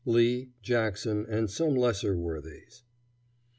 LEE, 0.03 0.49
JACKSON, 0.63 1.27
AND 1.29 1.51
SOME 1.51 1.75
LESSER 1.75 2.17
WORTHIES. 2.17 2.81